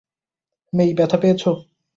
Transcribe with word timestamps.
মেই, 0.73 0.91
ব্যথা 0.97 1.17
পেয়েছ? 1.17 1.43